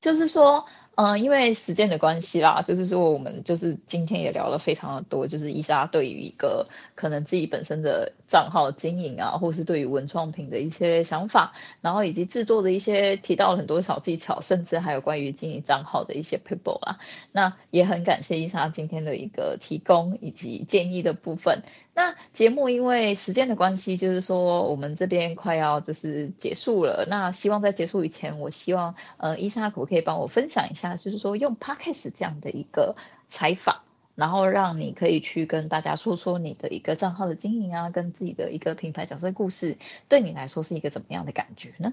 [0.00, 0.64] 就是说。
[0.94, 16.98] 嗯，因为时间的关系啦，就是说我们就是今天也聊了非常的多，就是伊莎对于一个可能自己本身的账号经营啊，或是对于文创品的一些想法，然后以及制作的一些提到了很多小技巧，甚至还有关于经营账号的一些 people 啊，
[17.32, 21.62] 那也很感谢伊莎今天的一个提供以及建议的部分。
[21.94, 27.04] 那节目因为时间的关系，就是说我们这边快要就是结束了。
[27.06, 32.96] 那希望在结束以前，我希望呃伊莎可不可以帮我分享一下，就是说用 Podcast 这样的一个
[33.28, 33.82] 采访，
[34.14, 39.76] 然后让你可以去跟大家说说你的一个账号的经营啊，跟自己的一个品牌角色故事，
[40.08, 41.92] 对你来说是一个怎么样的感觉呢？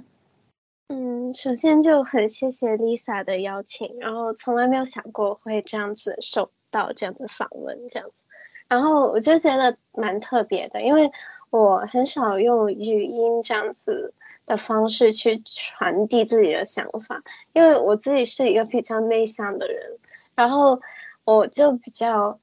[0.87, 8.23] 嗯，首先就很谢谢 Lisa 的邀请，然后从来没有想过会这样子受到这样子访问，这样子。
[8.69, 11.11] 然后我就觉得蛮特别的，因为
[11.49, 14.13] 我很少用语音这样子
[14.45, 17.21] 的方式去传递自己的想法，
[17.53, 19.97] 因为我自己是一个比较内向的人，
[20.35, 20.79] 然后
[21.25, 22.39] 我就比较，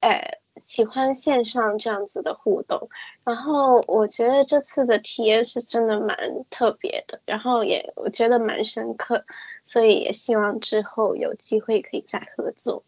[0.00, 2.88] 呃，喜欢线上这样子的互动，
[3.24, 6.16] 然后我觉得这次的体验是真的蛮
[6.50, 9.24] 特别的，然后也我觉得蛮深刻，
[9.64, 12.82] 所以也希望之后有机会可以再合作。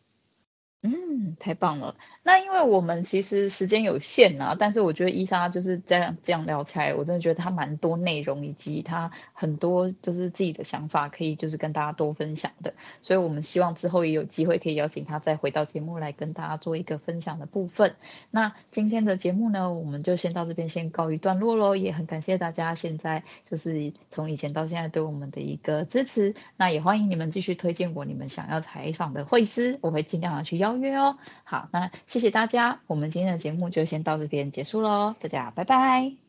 [0.87, 1.97] 嗯，太棒了。
[2.23, 12.75] 那因为我们其实时间有限啊，但是我觉得伊莎就是这样这样聊起来，我真的觉得她蛮多内容，以及她很多就是自己的想法，可以就是跟大家多分享的。
[13.01, 17.97] 所以我们希望之后也有机会可以邀请她再回到节目来跟大家做一个分享的部分。
[18.31, 21.75] 那今天的节目呢，我们就先到这边先告一段落喽。
[21.77, 26.35] 也很感谢大家现在就是从以前到现在对我们的一个支持。
[26.59, 36.24] 那也欢迎你们继续推荐我你们想要采访的会师，我会尽量的去邀约哦，好，那谢谢大家，我们今天的节目就先到这边结束喽，大家拜拜。